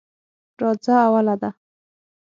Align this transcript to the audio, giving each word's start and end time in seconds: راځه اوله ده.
راځه 0.61 0.95
اوله 1.05 1.35
ده. 1.41 1.49